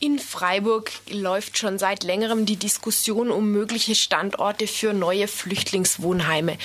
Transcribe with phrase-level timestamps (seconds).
[0.00, 6.56] In Freiburg läuft schon seit längerem die Diskussion um mögliche Standorte für neue Flüchtlingswohnheime.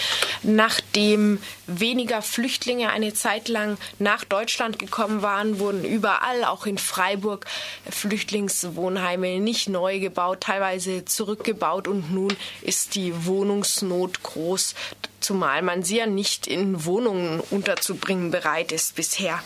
[0.44, 7.48] Nachdem weniger Flüchtlinge eine Zeit lang nach Deutschland gekommen waren, wurden überall, auch in Freiburg,
[7.90, 14.76] Flüchtlingswohnheime nicht neu gebaut, teilweise zurückgebaut und nun ist die Wohnungsnot groß,
[15.22, 19.42] zumal man sie ja nicht in Wohnungen unterzubringen bereit ist bisher.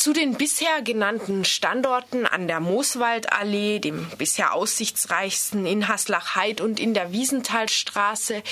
[0.00, 6.94] Zu den bisher genannten Standorten an der Mooswaldallee, dem bisher aussichtsreichsten in Haslach-Heid und in
[6.94, 8.42] der Wiesenthalstraße,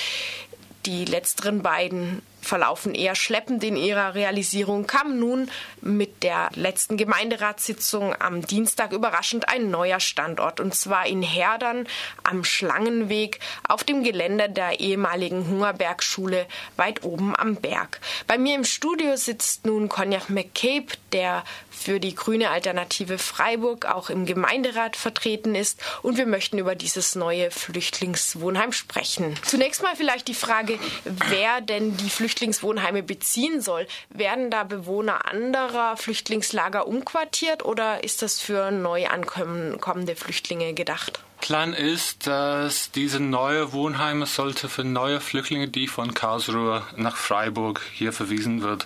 [0.85, 5.49] die letzteren beiden verlaufen eher schleppend in ihrer Realisierung, kam nun
[5.81, 11.87] mit der letzten Gemeinderatssitzung am Dienstag überraschend ein neuer Standort, und zwar in Herdern
[12.23, 16.45] am Schlangenweg auf dem Gelände der ehemaligen Hungerbergschule
[16.77, 17.99] weit oben am Berg.
[18.27, 24.09] Bei mir im Studio sitzt nun Cognac McCabe, der für die grüne Alternative Freiburg auch
[24.09, 29.35] im Gemeinderat vertreten ist, und wir möchten über dieses neue Flüchtlingswohnheim sprechen.
[29.43, 33.87] Zunächst mal vielleicht die Frage, wer denn die Flüchtlingswohnheime Flüchtlingswohnheime beziehen soll.
[34.09, 41.23] Werden da Bewohner anderer Flüchtlingslager umquartiert oder ist das für neu ankommende Flüchtlinge gedacht?
[41.41, 47.81] Plan ist, dass diese neue Wohnheime sollte für neue Flüchtlinge, die von Karlsruhe nach Freiburg
[47.93, 48.85] hier verwiesen wird.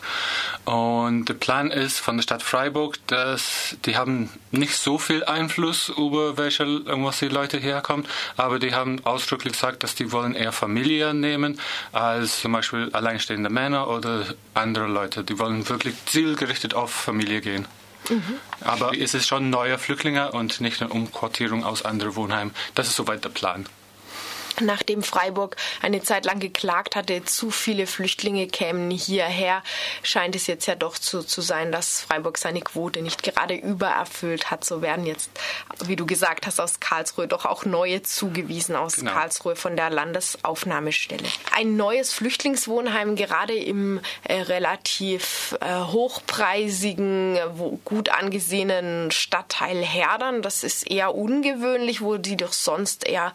[0.65, 5.89] Und der Plan ist von der Stadt Freiburg, dass die haben nicht so viel Einfluss
[5.89, 8.05] über welche, was die Leute herkommen,
[8.37, 11.59] aber die haben ausdrücklich gesagt, dass die wollen eher Familie nehmen
[11.91, 15.23] als zum Beispiel alleinstehende Männer oder andere Leute.
[15.23, 17.65] Die wollen wirklich zielgerichtet auf Familie gehen.
[18.09, 18.39] Mhm.
[18.61, 22.53] Aber es ist schon neue Flüchtlinge und nicht eine Umquartierung aus anderen Wohnheimen.
[22.75, 23.65] Das ist soweit der Plan
[24.61, 29.63] nachdem Freiburg eine Zeit lang geklagt hatte, zu viele Flüchtlinge kämen hierher,
[30.01, 34.51] scheint es jetzt ja doch so zu sein, dass Freiburg seine Quote nicht gerade übererfüllt
[34.51, 34.65] hat.
[34.65, 35.29] So werden jetzt,
[35.85, 39.11] wie du gesagt hast, aus Karlsruhe doch auch neue zugewiesen aus genau.
[39.11, 41.27] Karlsruhe von der Landesaufnahmestelle.
[41.55, 50.41] Ein neues Flüchtlingswohnheim gerade im äh, relativ äh, hochpreisigen, wo, gut angesehenen Stadtteil Herdern.
[50.41, 53.33] Das ist eher ungewöhnlich, wo die doch sonst eher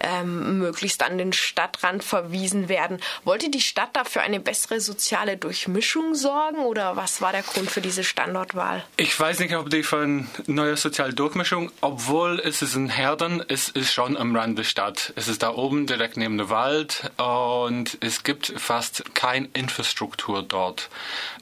[0.00, 2.98] ähm, möglichst an den Stadtrand verwiesen werden.
[3.24, 7.80] Wollte die Stadt dafür eine bessere soziale Durchmischung sorgen oder was war der Grund für
[7.80, 8.84] diese Standortwahl?
[8.96, 13.68] Ich weiß nicht, ob die von neuer soziale Durchmischung, obwohl es ist in Herden, es
[13.68, 15.12] ist schon am Rand der Stadt.
[15.16, 20.88] Es ist da oben direkt neben dem Wald und es gibt fast keine Infrastruktur dort.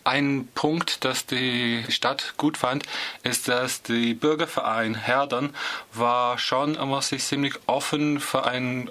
[0.05, 2.85] Ein Punkt, das die Stadt gut fand,
[3.25, 5.55] ist, dass die Bürgerverein Herdern
[5.93, 8.89] war schon was ich ziemlich offen für ein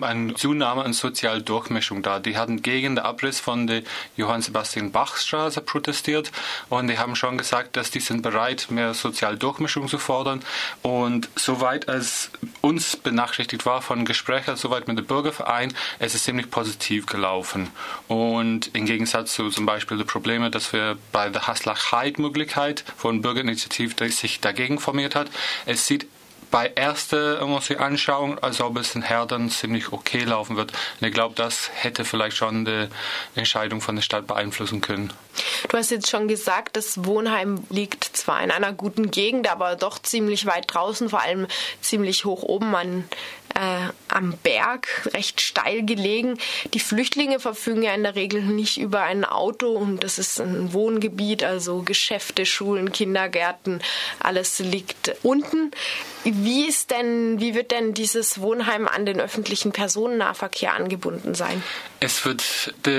[0.00, 2.18] eine Zunahme an sozialer Durchmischung da.
[2.18, 3.82] Die hatten gegen den Abriss von der
[4.16, 6.32] Johann Sebastian Bach Straße protestiert
[6.68, 10.42] und die haben schon gesagt, dass die sind bereit, mehr soziale Durchmischung zu fordern.
[10.82, 12.30] Und soweit es
[12.60, 17.70] uns benachrichtigt war von Gesprächen, soweit mit dem Bürgerverein, es ist ziemlich positiv gelaufen.
[18.08, 24.10] Und im Gegensatz zu zum Beispiel den Problemen, dass wir bei der Haslach-Heid-Möglichkeit von Bürgerinitiative
[24.10, 25.30] sich dagegen formiert hat,
[25.66, 26.06] es sieht
[26.50, 27.40] bei erster
[27.70, 30.72] ich anschauen, als ob es in Herden ziemlich okay laufen wird.
[31.00, 32.88] Und ich glaube, das hätte vielleicht schon die
[33.34, 35.12] Entscheidung von der Stadt beeinflussen können.
[35.68, 39.98] Du hast jetzt schon gesagt, das Wohnheim liegt zwar in einer guten Gegend, aber doch
[40.00, 41.46] ziemlich weit draußen, vor allem
[41.80, 43.04] ziemlich hoch oben an
[43.54, 46.38] äh, am Berg, recht steil gelegen.
[46.72, 50.72] Die Flüchtlinge verfügen ja in der Regel nicht über ein Auto und das ist ein
[50.72, 53.80] Wohngebiet, also Geschäfte, Schulen, Kindergärten,
[54.20, 55.70] alles liegt unten.
[56.24, 61.62] Wie ist denn, wie wird denn dieses Wohnheim an den öffentlichen Personennahverkehr angebunden sein?
[62.00, 62.42] Es wird,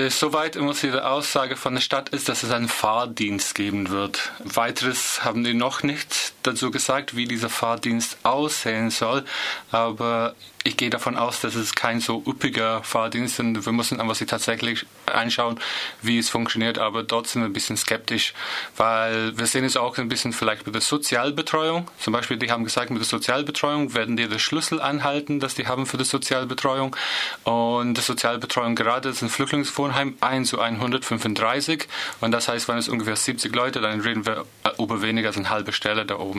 [0.08, 4.32] soweit immer die Aussage von der Stadt ist, dass es einen Fahrdienst geben wird.
[4.42, 9.24] Weiteres haben die noch nicht dazu gesagt, wie dieser Fahrdienst aussehen soll,
[9.70, 10.34] aber
[10.66, 13.66] ich gehe davon aus, dass es kein so üppiger Fahrdienst ist.
[13.66, 15.60] Wir müssen aber sich tatsächlich anschauen,
[16.02, 16.78] wie es funktioniert.
[16.78, 18.34] Aber dort sind wir ein bisschen skeptisch,
[18.76, 21.88] weil wir sehen es auch ein bisschen vielleicht mit der Sozialbetreuung.
[22.00, 25.68] Zum Beispiel, die haben gesagt, mit der Sozialbetreuung werden die den Schlüssel anhalten, dass die
[25.68, 26.96] haben für die Sozialbetreuung.
[27.44, 31.86] Und die Sozialbetreuung gerade ist ein Flüchtlingswohnheim 1 zu 135.
[32.20, 34.44] Und das heißt, wenn es ungefähr 70 Leute, dann reden wir
[34.78, 36.35] über weniger als eine halbe Stelle da oben.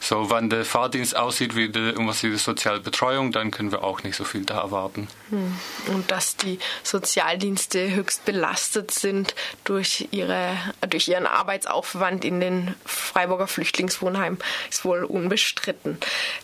[0.00, 4.16] So, wenn der Fahrdienst aussieht wie die, was die Sozialbetreuung, dann können wir auch nicht
[4.16, 5.08] so viel da erwarten.
[5.30, 5.56] Hm.
[5.94, 9.34] Und dass die Sozialdienste höchst belastet sind
[9.64, 10.56] durch, ihre,
[10.88, 14.38] durch ihren Arbeitsaufwand in den Freiburger Flüchtlingswohnheimen,
[14.70, 15.98] ist wohl unbestritten.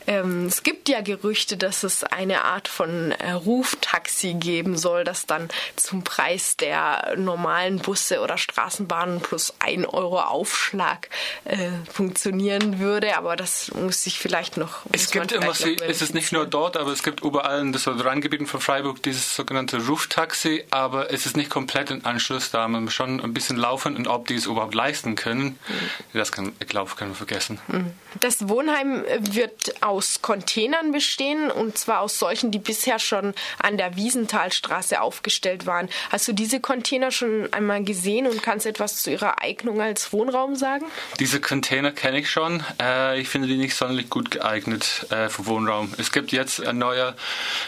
[0.07, 5.27] Ähm, es gibt ja Gerüchte, dass es eine Art von äh, Ruftaxi geben soll, das
[5.27, 11.09] dann zum Preis der normalen Busse oder Straßenbahnen plus ein Euro Aufschlag
[11.45, 12.92] äh, funktionieren würde.
[13.17, 14.81] Aber das muss sich vielleicht noch.
[14.93, 18.01] Es gibt immer, sie, es ist nicht nur dort, aber es gibt überall in den
[18.01, 22.67] Randgebieten von Freiburg dieses sogenannte Roof-Taxi, aber es ist nicht komplett in Anschluss da.
[22.69, 26.19] Man muss schon ein bisschen laufen und ob die es überhaupt leisten können, mhm.
[26.19, 27.59] das kann, ich glaube, können wir vergessen.
[27.69, 27.93] Mhm.
[28.21, 33.97] Das Wohnheim wird aus Containern bestehen und zwar aus solchen, die bisher schon an der
[33.97, 35.89] Wiesenthalstraße aufgestellt waren.
[36.11, 40.57] Hast du diese Container schon einmal gesehen und kannst etwas zu ihrer Eignung als Wohnraum
[40.57, 40.87] sagen?
[41.19, 42.63] Diese Container kenne ich schon.
[42.81, 45.93] Äh, ich finde die nicht sonderlich gut geeignet äh, für Wohnraum.
[45.99, 47.15] Es gibt jetzt eine neue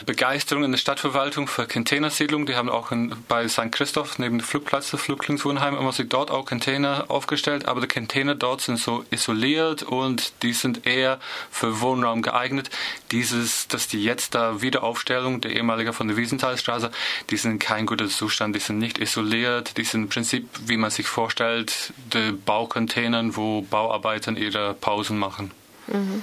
[0.07, 2.47] Begeisterung in der Stadtverwaltung für Containersiedlung.
[2.47, 3.73] Die haben auch in, bei St.
[3.73, 7.67] Christoph neben dem Flugplatz des Flüchtlingswohnheim immer sich dort auch Container aufgestellt.
[7.67, 11.19] Aber die Container dort sind so isoliert und die sind eher
[11.51, 12.71] für Wohnraum geeignet.
[13.13, 16.91] Dieses, dass die jetzt da Wiederaufstellung der ehemalige von der Wiesenthalstraße,
[17.31, 20.77] die sind in kein guter Zustand, die sind nicht isoliert, die sind im Prinzip, wie
[20.77, 25.51] man sich vorstellt, die Baucontainern, wo Bauarbeiter ihre Pausen machen.
[25.87, 26.23] Mhm.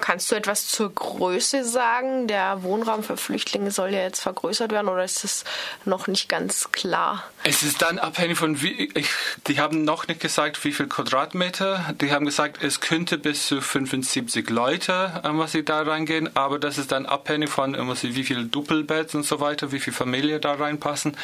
[0.00, 2.26] Kannst du etwas zur Größe sagen?
[2.26, 5.44] Der Wohnraum für Flüchtlinge soll ja jetzt vergrößert werden oder ist es
[5.84, 7.24] noch nicht ganz klar?
[7.42, 8.90] Es ist dann abhängig von wie.
[8.94, 9.08] Ich,
[9.46, 11.94] die haben noch nicht gesagt, wie viel Quadratmeter.
[12.00, 16.78] Die haben gesagt, es könnte bis zu 75 Leute, was sie da reingehen, aber das
[16.78, 21.16] ist dann abhängig von wie viel Doppelbett und so weiter, wie viele Familien da reinpassen.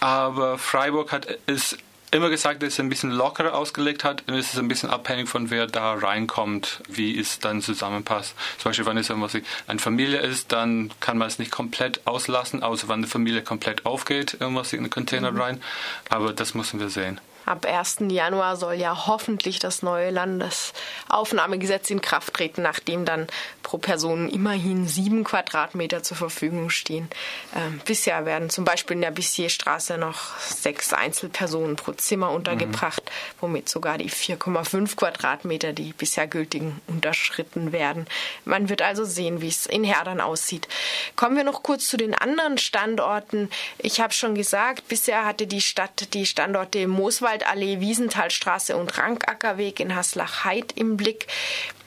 [0.00, 1.76] Aber Freiburg hat es
[2.10, 5.28] immer gesagt, dass es ein bisschen lockerer ausgelegt hat und es ist ein bisschen abhängig
[5.28, 8.34] von wer da reinkommt, wie es dann zusammenpasst.
[8.58, 12.88] Zum Beispiel, wenn es eine Familie ist, dann kann man es nicht komplett auslassen, außer
[12.88, 15.40] wenn die Familie komplett aufgeht, irgendwas in den Container mhm.
[15.40, 15.62] rein.
[16.10, 17.20] Aber das müssen wir sehen.
[17.48, 17.96] Ab 1.
[18.10, 23.26] Januar soll ja hoffentlich das neue Landesaufnahmegesetz in Kraft treten, nachdem dann
[23.68, 27.08] pro Person immerhin sieben Quadratmeter zur Verfügung stehen.
[27.56, 33.36] Ähm, bisher werden zum Beispiel in der Bissierstraße noch sechs Einzelpersonen pro Zimmer untergebracht, mhm.
[33.40, 38.06] womit sogar die 4,5 Quadratmeter, die bisher gültigen, unterschritten werden.
[38.44, 40.68] Man wird also sehen, wie es in Herdern aussieht.
[41.16, 43.48] Kommen wir noch kurz zu den anderen Standorten.
[43.78, 49.80] Ich habe schon gesagt, bisher hatte die Stadt die Standorte Mooswald Grünwaldallee, Wiesenthalstraße und Rankackerweg
[49.80, 51.26] in Haslach-Heid im Blick.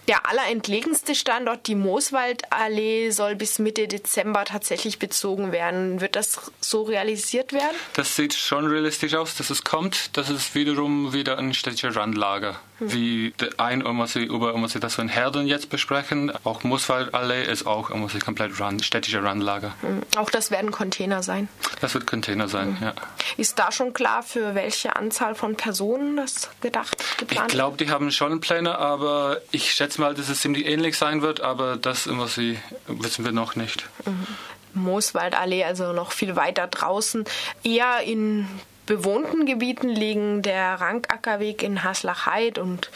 [0.07, 6.01] Der allerentlegenste Standort, die Mooswaldallee, soll bis Mitte Dezember tatsächlich bezogen werden.
[6.01, 7.75] Wird das so realisiert werden?
[7.93, 10.17] Das sieht schon realistisch aus, dass es kommt.
[10.17, 15.47] Das ist wiederum wieder ein städtischer Randlager wie ein, sie über sie das in Herden
[15.47, 16.31] jetzt besprechen.
[16.43, 19.73] Auch Mooswaldallee ist auch ich komplett run, städtische Randlager.
[19.81, 20.01] Hm.
[20.17, 21.47] Auch das werden Container sein.
[21.79, 22.77] Das wird Container sein, mhm.
[22.81, 22.93] ja.
[23.37, 27.51] Ist da schon klar, für welche Anzahl von Personen das gedacht geplant?
[27.51, 31.21] Ich glaube, die haben schon Pläne, aber ich schätze mal, dass es ziemlich ähnlich sein
[31.21, 33.87] wird, aber das was sie wissen wir noch nicht.
[34.05, 34.27] Mhm.
[34.73, 37.25] Mooswaldallee, also noch viel weiter draußen,
[37.63, 38.47] eher in
[38.85, 42.89] bewohnten Gebieten liegen der Rankackerweg in Haslach-Heid und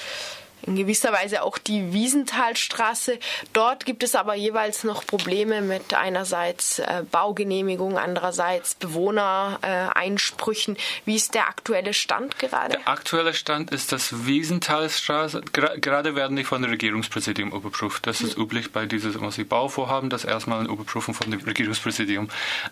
[0.65, 3.19] in gewisser Weise auch die Wiesenthalstraße.
[3.53, 10.75] Dort gibt es aber jeweils noch Probleme mit einerseits äh, Baugenehmigung, andererseits Bewohnereinsprüchen.
[10.75, 12.77] Äh, Wie ist der aktuelle Stand gerade?
[12.77, 18.07] Der aktuelle Stand ist, dass Wiesenthalstraße, ger gerade werden die von dem Regierungspräsidium überprüft.
[18.07, 18.43] Das ist mhm.
[18.43, 19.15] üblich bei diesem
[19.47, 22.29] Bauvorhaben, dass erstmal eine Überprüfung von dem Regierungspräsidium.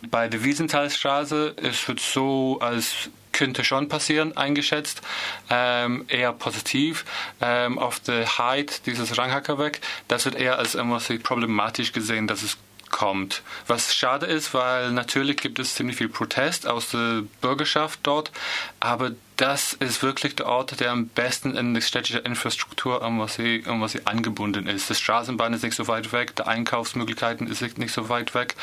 [0.09, 5.01] Bei der Wiesenthalstraße ist es so, als könnte schon passieren, eingeschätzt.
[5.49, 7.03] Ähm, eher positiv.
[7.41, 12.57] Ähm, auf der Height dieses Ranghackerweg, das wird eher als immer problematisch gesehen, dass es
[12.93, 13.41] kommt.
[13.65, 18.31] Was schade ist, weil natürlich gibt es ziemlich viel Protest aus der Bürgerschaft dort,
[18.79, 23.99] aber das ist wirklich der Ort, der am besten in die städtische Infrastruktur irgendwie, irgendwie
[24.05, 24.89] angebunden ist.
[24.89, 28.55] Das Straßenbahn ist nicht so weit weg, die Einkaufsmöglichkeiten sind nicht so weit weg.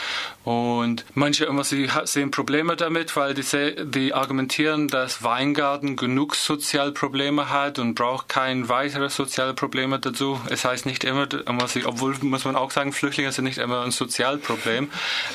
[0.45, 3.45] Und manche irgendwie sehen Probleme damit, weil die,
[3.85, 10.41] die argumentieren, dass Weingarten genug Sozialprobleme hat und braucht keine weiteren soziale Probleme dazu.
[10.51, 11.27] Es heißt nicht immer,
[11.85, 14.91] obwohl muss man auch sagen, Flüchtlinge sind nicht immer ein Sozialproblem.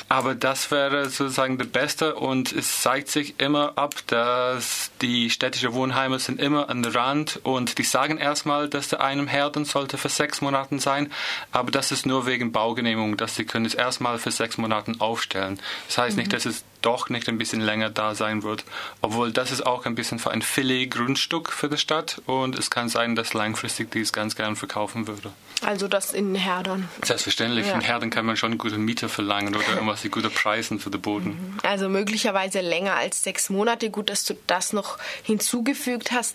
[0.08, 5.30] Aber das wäre sozusagen der Beste und es zeigt sich immer ab, dass die die
[5.30, 9.64] städtische Wohnheime sind immer an der Rand und die sagen erstmal, dass der einem Herden
[9.64, 11.10] sollte für sechs Monate sein,
[11.50, 15.58] aber das ist nur wegen Baugenehmigung, dass sie können es erstmal für sechs Monate aufstellen.
[15.88, 16.20] Das heißt mhm.
[16.20, 18.64] nicht, dass es doch nicht ein bisschen länger da sein wird.
[19.02, 22.88] Obwohl das ist auch ein bisschen für ein Filet-Grundstück für die Stadt und es kann
[22.88, 25.32] sein, dass langfristig dies ganz gern verkaufen würde.
[25.62, 26.88] Also das in Herdern?
[27.02, 27.66] Selbstverständlich.
[27.66, 27.74] Ja.
[27.74, 31.00] In Herdern kann man schon gute Miete verlangen oder irgendwas die gute Preisen für den
[31.00, 31.58] Boden.
[31.62, 33.90] Also möglicherweise länger als sechs Monate.
[33.90, 36.34] Gut, dass du das noch hinzugefügt hast.